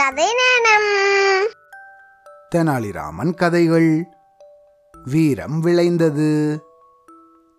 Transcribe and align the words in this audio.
கதை 0.00 0.26
நேரம் 0.34 0.90
தெனாலிராமன் 2.54 3.34
கதைகள். 3.34 4.06
வீரம் 5.04 5.60
விளைந்தது. 5.60 6.60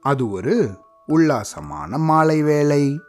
அது 0.01 0.29
ஒரு 0.29 0.77
உல்லாசமான 1.07 1.97
மாலை 1.97 2.43
வேளை. 2.43 2.99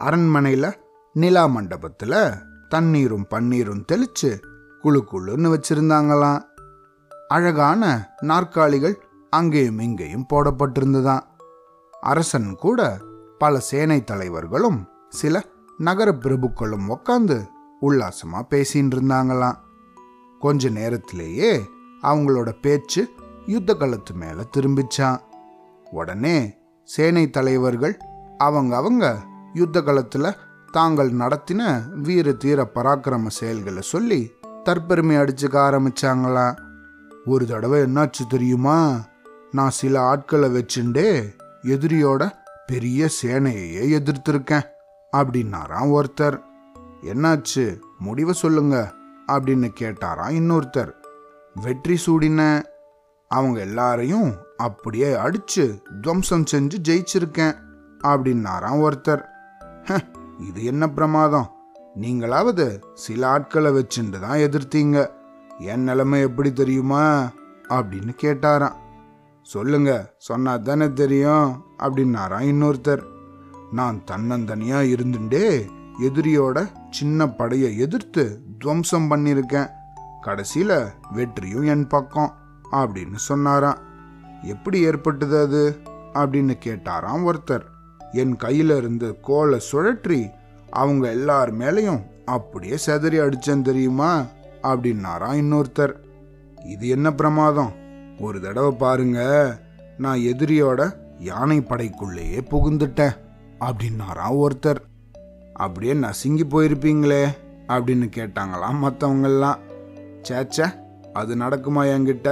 அரண்மனையில 0.00 0.72
நிலா 1.12 1.44
மண்டபத்துல 1.44 2.34
தண்ணீரும் 2.68 3.26
பன்னீரும் 3.30 3.84
தெளிச்சு 3.92 4.40
குளு 4.82 5.02
குளுன்னு 5.12 5.54
வச்சிருந்தாங்களாம். 5.54 6.40
அழகான 7.28 8.14
நாற்காலிகள் 8.20 9.02
அங்கேயும் 9.30 9.78
இங்கேயும் 9.78 10.26
போடப்பட்டிருந்ததாம். 10.32 11.22
அரசன் 12.00 12.54
கூட 12.54 12.98
பல 13.38 13.58
சேனை 13.58 14.04
தலைவர்களும் 14.04 14.88
சில 15.08 15.44
நகர 15.78 16.10
பிரபுக்களும் 16.10 16.96
உட்காந்து 16.96 17.46
உல்லாசமாக 17.80 18.56
பேசின்னு 18.56 18.94
இருந்தாங்களாம் 18.94 19.56
கொஞ்ச 20.40 20.68
நேரத்திலேயே 20.68 21.62
அவங்களோட 22.02 22.60
பேச்சு 22.60 23.08
யுத்த 23.46 23.74
காலத்து 23.74 24.14
மேலே 24.14 24.42
திரும்பிச்சான் 24.56 25.20
உடனே 25.90 26.58
சேனை 26.82 27.30
தலைவர்கள் 27.30 27.98
அவங்க 28.38 28.76
அவங்க 28.76 29.18
யுத்த 29.54 29.82
காலத்தில் 29.82 30.36
தாங்கள் 30.72 31.12
நடத்தின 31.12 31.82
வீர 31.94 32.32
தீர 32.32 32.70
பராக்கிரம 32.74 33.26
செயல்களை 33.26 33.82
சொல்லி 33.82 34.30
தற்பெருமை 34.64 35.16
அடிச்சுக்க 35.16 35.56
ஆரம்பிச்சாங்களாம். 35.68 36.56
ஒரு 37.24 37.46
தடவை 37.46 37.80
என்னாச்சு 37.80 38.26
தெரியுமா? 38.28 39.00
நான் 39.50 39.70
சில 39.70 40.00
ஆட்களை 40.00 40.50
வச்சுண்டே 40.50 41.34
எதிரியோட 41.62 42.32
பெரிய 42.66 43.08
சேனையையே 43.22 43.98
எதிர்த்திருக்கேன் 44.00 44.66
அப்படின்னாராம் 45.16 45.98
ஒருத்தர். 45.98 46.40
என்னாச்சு? 47.02 47.80
முடிவை 47.98 48.32
சொல்லுங்க 48.32 48.94
அப்படின்னு 49.28 49.70
கேட்டாராம் 49.80 50.30
இன்னொருத்தர். 50.30 50.92
வெற்றி 51.54 51.98
சூடின 52.06 52.62
அவங்க 53.28 53.60
எல்லாரையும் 53.60 54.34
அப்படியே 54.56 55.16
அடிச்சு 55.16 55.82
துவம்சம் 56.00 56.44
செஞ்சு 56.52 56.74
ஜெயிச்சிருக்கேன் 56.88 57.56
அப்படின்னாராம் 58.04 58.90
ஒருத்தர். 58.90 59.24
"ஹ, 59.84 59.98
இது 60.38 60.64
என்ன 60.64 60.88
பிரமாதம்? 60.88 61.50
நீங்களாவது 61.96 62.78
சில 62.94 63.28
ஆட்களை 63.28 63.72
வச்சுட்டு 63.72 64.20
தான் 64.20 64.38
எதிர்த்தீங்க. 64.38 65.10
என் 65.58 65.82
நிலைமை 65.82 66.20
எப்படி 66.20 66.52
தெரியுமா? 66.52 67.30
அப்படின்னு 67.68 68.16
கேட்டாராம். 68.22 68.74
சொல்லுங்க 69.42 70.14
சொன்னா 70.18 70.56
தானே 70.56 70.92
தெரியும் 70.92 71.62
அப்படின்னாராம் 71.78 72.44
இன்னொருத்தர். 72.44 73.02
நான் 73.72 74.02
தன்னந்தனியா 74.10 74.80
இருந்துட்டே 74.82 75.68
எதிரியோட 76.00 76.77
சின்ன 76.90 77.28
படையை 77.28 77.78
எதிர்த்து 77.78 78.42
துவம்சம் 78.58 79.10
பண்ணியிருக்கேன். 79.10 79.70
கடைசியில் 80.20 80.84
வெற்றியும் 81.10 81.62
என் 81.62 81.86
பக்கம் 81.86 82.34
அப்படின்னு 82.72 83.14
சொன்னாராம். 83.14 83.78
எப்படி 84.42 84.80
ஏற்பட்டது 84.80 85.40
அது? 85.40 85.80
அப்படின்னு 86.14 86.54
கேட்டாராம் 86.64 87.32
ஒருத்தர். 87.32 87.62
என் 88.12 88.36
கையில 88.36 88.76
இருந்து 88.76 89.20
கோலை 89.20 89.60
சுழற்றி 89.72 90.30
அவங்க 90.70 91.08
எல்லார் 91.08 91.56
மேலையும் 91.56 92.02
அப்படியே 92.24 92.78
செதறி 92.86 93.20
அடிச்சேன் 93.20 93.62
தெரியுமா? 93.62 94.24
அப்படின்னாராம் 94.62 95.36
இன்னொருத்தர். 95.36 95.94
இது 96.64 96.88
என்ன 96.88 97.12
பிரமாதம்? 97.12 97.72
ஒரு 98.20 98.40
தடவை 98.40 98.70
பாருங்க. 98.70 99.58
நான் 99.98 100.18
எதிரியோட 100.18 100.92
யானை 101.18 101.60
படைக்குள்ளேயே 101.60 102.40
புகுந்துட்டேன். 102.50 103.16
அப்படின்னாராம் 103.60 104.46
ஒருத்தர். 104.46 104.76
அப்படியே 105.58 105.94
நசுங்கி 105.94 106.44
போயிருப்பீங்களே 106.44 107.24
அப்படின்னு 107.68 108.06
கேட்டாங்களாம் 108.16 108.78
மற்றவங்கெல்லாம் 108.82 109.58
சேச்சே 110.28 110.66
அது 111.12 111.34
நடக்குமா 111.36 111.82
என்கிட்ட? 111.94 112.28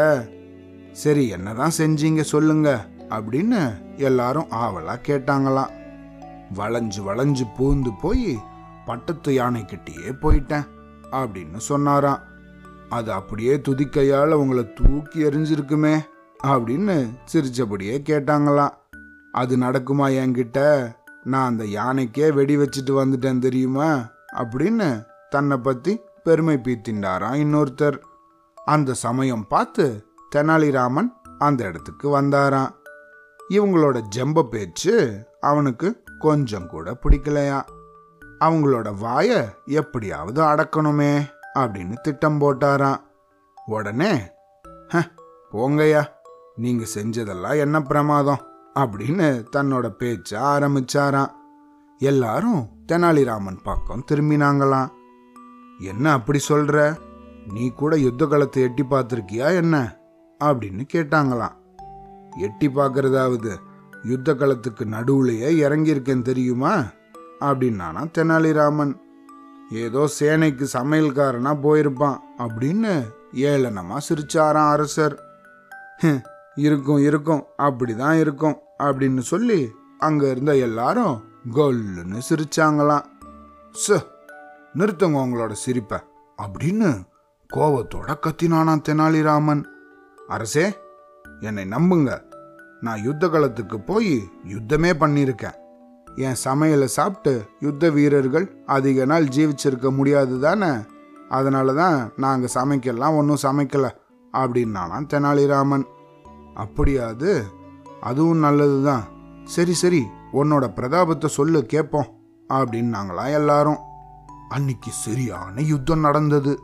சரி 0.92 1.28
என்னதான் 1.28 1.76
செஞ்சீங்க 1.78 2.20
சொல்லுங்க 2.20 2.86
அப்படின்னு 3.08 3.60
எல்லாரும் 3.96 4.46
ஆவலா 4.50 4.94
கேட்டாங்களாம். 5.08 5.72
வளைஞ்சு 6.54 7.00
வளைஞ்சு 7.06 7.44
பூந்து 7.58 7.92
போய் 8.00 8.38
பட்டத்து 8.86 9.32
யானைக்கிட்டேயே 9.32 10.12
போயிட்டேன் 10.20 10.66
அப்படின்னு 11.10 11.56
சொன்னாராம். 11.56 12.22
அது 12.88 13.12
அப்படியே 13.12 13.56
துதிக்கையால் 13.56 14.32
உங்களை 14.32 14.72
தூக்கி 14.72 15.24
எறிஞ்சிருக்குமே 15.24 16.00
அப்படின்னு 16.44 16.96
சிரிச்சபடியே 17.32 17.96
கேட்டாங்களாம். 18.10 18.74
அது 19.32 19.56
நடக்குமா 19.58 20.08
என்கிட்ட? 20.22 20.60
நான் 21.26 21.48
அந்த 21.48 21.64
யானைக்கே 21.64 22.26
வெடி 22.32 22.56
வச்சுட்டு 22.56 22.92
வந்துட்டேன் 22.98 23.38
தெரியுமா? 23.38 23.88
அப்படின்னு 24.34 24.88
தன்னை 25.30 25.56
பற்றி 25.56 26.00
பெருமை 26.24 26.56
பீத்தின்றாராம் 26.56 27.40
இன்னொருத்தர். 27.44 27.98
அந்த 28.64 28.94
சமயம் 28.94 29.46
பார்த்து 29.48 29.84
தெனாலிராமன் 30.34 31.08
அந்த 31.38 31.64
இடத்துக்கு 31.64 32.06
வந்தாராம். 32.20 32.70
இவங்களோட 33.50 33.98
ஜெம்ப 34.16 34.42
பேச்சு 34.42 34.94
அவனுக்கு 35.40 35.88
கொஞ்சம் 36.18 36.66
கூட 36.66 36.96
பிடிக்கலையா? 37.02 37.60
அவங்களோட 38.40 38.88
வாய 39.02 39.48
எப்படியாவது 39.64 40.42
அடக்கணுமே 40.42 41.12
அப்படின்னு 41.54 41.94
திட்டம் 42.02 42.40
போட்டாராம். 42.40 43.00
உடனே 43.66 44.12
போங்கய்யா 45.52 46.02
நீங்க 46.56 46.84
செஞ்சதெல்லாம் 46.94 47.58
என்ன 47.58 47.80
பிரமாதம்? 47.82 48.42
அப்படின்னு 48.76 49.44
தன்னோட 49.56 49.90
பேச்ச 49.98 50.30
ஆரம்பிச்சாராம். 50.30 51.30
எல்லாரும் 51.98 52.68
தெனாலிராமன் 52.92 53.58
பக்கம் 53.62 54.04
திரும்பினாங்களாம். 54.10 54.88
என்ன 55.80 56.12
அப்படி 56.12 56.40
சொல்ற? 56.48 56.96
நீ 57.46 57.70
கூட 57.70 57.96
யுத்த 57.96 58.26
களத்தை 58.26 58.62
எட்டி 58.62 58.82
பார்த்துருக்கியா 58.82 59.54
என்ன? 59.54 59.96
அப்படின்னு 60.44 60.88
கேட்டாங்களாம். 60.92 61.56
எட்டி 62.38 62.68
பார்க்கறதாவது 62.68 63.56
யுத்த 64.02 64.34
களத்துக்கு 64.34 64.84
நடுவுலையே 64.84 65.50
இறங்கியிருக்கேன் 65.64 66.22
தெரியுமா? 66.22 66.74
அப்படின்னானா 67.40 68.10
தெனாலிராமன். 68.18 68.94
ஏதோ 69.70 70.08
சேனைக்கு 70.20 70.66
சமையல்காரனா 70.72 71.52
போயிருப்பான் 71.62 72.18
அப்படின்னு 72.38 73.02
ஏளனமா 73.32 73.96
சிரிச்சாராம் 74.08 74.70
அரசர். 74.70 75.20
இருக்கும் 76.54 76.98
இருக்கும் 76.98 77.44
அப்படிதான் 77.58 78.18
இருக்கும் 78.20 78.56
அப்படின்னு 78.78 79.18
சொல்லி 79.18 79.72
அங்க 79.98 80.30
இருந்த 80.30 80.56
எல்லாரும் 80.56 81.14
கொல்லுன்னு 81.54 82.20
சிரிச்சாங்களாம். 82.28 83.04
ச 83.88 83.98
நிறுத்துங்க 84.74 85.18
உங்களோட 85.24 85.52
சிரிப்பை 85.52 85.98
அப்படின்னு 86.42 86.90
கோபத்தோட 87.54 88.14
கத்தினானா 88.26 88.74
தெனாலிராமன். 88.88 89.62
அரசே 90.28 90.76
என்னை 91.40 91.64
நம்புங்க. 91.64 92.20
நான் 92.80 93.02
யுத்த 93.02 93.26
களத்துக்கு 93.26 93.78
போய் 93.86 94.14
யுத்தமே 94.48 94.90
பண்ணியிருக்கேன் 95.00 95.56
என் 96.16 96.40
சமையலை 96.44 96.84
சாப்பிட்டு 96.84 97.48
யுத்த 97.60 97.90
வீரர்கள் 97.90 98.62
அதிக 98.66 99.04
நாள் 99.04 99.24
ஜீவிச்சிருக்க 99.24 99.90
முடியாது 99.90 100.40
தானே? 100.40 100.70
அதனால 101.28 101.74
தான் 101.74 102.12
நாங்கள் 102.16 102.54
சமைக்கலாம் 102.54 103.16
ஒன்றும் 103.16 103.44
சமைக்கல 103.46 103.88
அப்படின்னாலாம் 104.32 105.08
தெனாலிராமன். 105.12 105.84
அப்படியாது 106.54 107.32
அதுவும் 108.00 108.38
நல்லது 108.38 108.84
தான் 108.84 109.04
சரி 109.44 109.72
சரி 109.72 110.06
உன்னோட 110.32 110.68
பிரதாபத்தை 110.76 111.26
சொல்லு 111.26 111.66
கேட்போம் 111.66 112.06
அப்படின்னாங்களாம் 112.48 113.32
எல்லாரும். 113.32 113.76
அன்னைக்கு 114.48 114.90
சரியான 114.92 115.60
யுத்தம் 115.60 116.00
நடந்தது. 116.00 116.60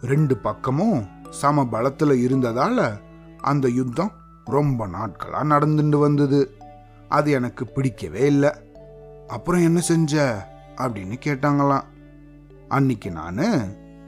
ரெண்டு 0.00 0.36
பக்கமும் 0.36 1.06
சம 1.30 1.64
பலத்தில் 1.64 2.10
இருந்ததால 2.10 3.00
அந்த 3.40 3.68
யுத்தம் 3.68 4.12
ரொம்ப 4.44 4.86
நாட்களாக 4.86 5.58
நடந்துட்டு 5.58 5.98
வந்தது. 5.98 6.54
அது 7.08 7.30
எனக்கு 7.30 7.66
பிடிக்கவே 7.66 8.20
இல்லை. 8.20 8.50
அப்புறம் 9.28 9.60
என்ன 9.60 9.80
செஞ்ச? 9.80 10.46
அப்படின்னு 10.76 11.12
கேட்டாங்களாம். 11.24 11.82
அன்னைக்கு 12.68 13.10
நான் 13.10 13.36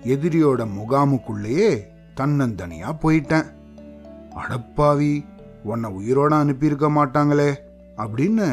எதிரியோட 0.03 0.67
முகாமுக்குள்ளேயே 0.79 1.81
தன்னந்தனியாக 2.17 2.97
போயிட்டேன். 3.03 3.55
அடப்பாவி 4.35 5.25
உன்னை 5.67 5.91
உயிரோட 6.01 6.33
அனுப்பியிருக்க 6.41 6.89
மாட்டாங்களே 6.89 7.51
அப்படின்னு 7.97 8.47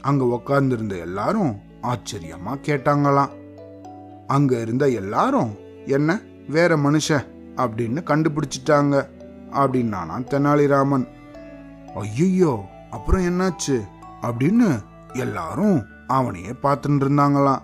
அங்கே 0.00 0.24
உக்காந்துருந்த 0.24 0.94
எல்லாரும் 0.98 1.52
ஆச்சரியமாக 1.80 2.62
கேட்டாங்களாம். 2.66 3.32
அங்கே 4.26 4.60
இருந்த 4.60 4.88
எல்லாரும் 4.88 5.50
என்ன 5.86 6.20
வேற 6.48 6.76
மனுஷன் 6.76 7.26
அப்படின்னு 7.56 8.00
கண்டுபிடிச்சிட்டாங்க 8.10 8.94
அப்படின்னானா 9.52 10.16
தெனாலிராமன். 10.30 11.06
ஐயோ 11.94 12.52
அப்புறம் 12.90 13.26
என்னாச்சு? 13.30 13.78
அப்படின்னு 14.22 14.68
எல்லாரும் 15.14 15.78
அவனையே 16.06 16.52
பார்த்துட்டு 16.62 17.04
இருந்தாங்களாம். 17.04 17.62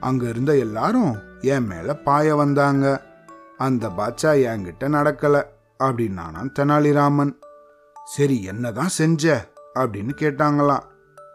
அங்கே 0.00 0.28
இருந்த 0.28 0.56
எல்லாரும் 0.56 1.12
என் 1.40 1.66
மேலே 1.66 1.92
பாய 1.92 2.36
வந்தாங்க. 2.36 2.86
அந்த 3.58 3.88
பாட்சா 3.88 4.30
என்கிட்ட 4.48 4.84
நடக்கலை 4.96 5.42
அப்படின்னானா 5.78 6.42
தெனாலிராமன். 6.52 7.32
சரி 8.08 8.42
என்னதான் 8.42 8.88
செஞ்ச? 8.88 9.50
அப்படின்னு 9.74 10.10
கேட்டாங்களாம். 10.20 10.84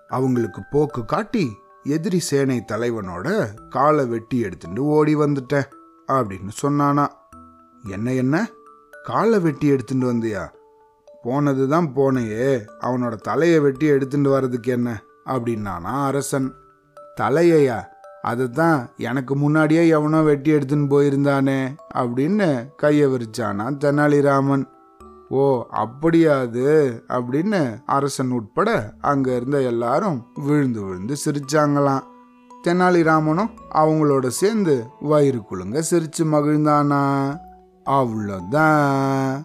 அவங்களுக்கு 0.07 0.61
போக்கு 0.71 1.05
காட்டி 1.05 1.55
எதிரி 1.83 2.19
சேனை 2.19 2.63
தலைவனோட 2.71 3.47
காலை 3.69 4.05
வெட்டி 4.05 4.39
எடுத்துட்டு 4.39 4.83
ஓடி 4.83 5.15
வந்துட்டேன் 5.15 5.69
அப்படின்னு 6.07 6.49
சொன்னானா. 6.63 7.07
என்ன 7.87 8.13
என்ன? 8.13 8.49
காலை 9.03 9.39
வெட்டி 9.39 9.67
எடுத்துட்டு 9.67 10.13
வந்தியா? 10.13 10.49
போனது 11.23 11.67
தான் 11.67 11.93
போனையே 11.95 12.65
அவனோட 12.81 13.15
தலையை 13.15 13.59
வெட்டி 13.59 13.85
எடுத்துட்டு 13.85 14.29
வர்றதுக்கு 14.29 14.71
என்ன? 14.71 15.03
அப்படின்னானா 15.25 16.03
அரசன். 16.05 16.53
தலையையா? 17.21 17.87
அதுதான் 18.21 18.89
எனக்கு 18.97 19.35
முன்னாடியே 19.35 19.87
எவனோ 19.87 20.21
வெட்டி 20.21 20.51
எடுத்துன்னு 20.51 20.91
போயிருந்தானே 20.93 21.75
அப்படின்னு 21.95 22.75
கையை 22.75 23.07
விரிச்சானா 23.07 23.77
தெனாலிராமன். 23.77 24.71
ஓ 25.35 25.65
அப்படியா 25.69 26.39
அது 26.39 26.65
அப்படின்னு 27.09 27.61
அரசன் 27.85 28.31
உட்பட 28.31 28.93
அங்க 29.01 29.35
இருந்த 29.35 29.61
எல்லாரும் 29.61 30.25
விழுந்து 30.45 30.81
விழுந்து 30.83 31.15
சிரிச்சாங்களாம். 31.25 32.03
தெனாலிராமனும் 32.63 33.49
அவங்களோட 33.73 34.27
சேர்ந்து 34.27 34.85
வயிறு 35.01 35.39
குழுங்க 35.39 35.83
சிரிச்சு 35.91 36.23
மகிழ்ந்தானா? 36.23 37.03
அவ்வளோதான் 37.85 39.43